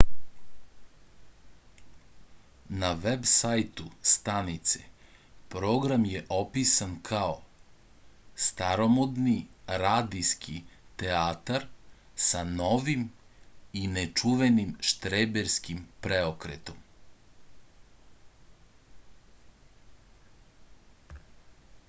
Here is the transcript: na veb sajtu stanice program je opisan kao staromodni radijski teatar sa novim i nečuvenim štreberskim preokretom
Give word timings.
na 2.79 2.87
veb 3.03 3.21
sajtu 3.31 3.83
stanice 4.11 4.79
program 5.55 6.07
je 6.11 6.21
opisan 6.37 6.95
kao 7.09 7.35
staromodni 8.45 9.35
radijski 9.83 10.55
teatar 11.03 11.69
sa 12.29 12.41
novim 12.55 13.05
i 13.83 13.85
nečuvenim 13.99 14.73
štreberskim 14.93 15.85
preokretom 16.07 16.81